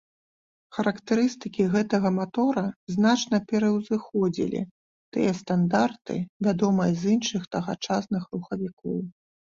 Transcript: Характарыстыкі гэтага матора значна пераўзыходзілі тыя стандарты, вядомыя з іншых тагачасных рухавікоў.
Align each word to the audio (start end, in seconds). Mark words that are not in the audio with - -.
Характарыстыкі 0.77 1.65
гэтага 1.73 2.09
матора 2.19 2.63
значна 2.95 3.37
пераўзыходзілі 3.51 4.63
тыя 5.19 5.31
стандарты, 5.43 6.15
вядомыя 6.49 6.89
з 7.03 7.17
іншых 7.17 7.41
тагачасных 7.57 8.23
рухавікоў. 8.39 8.97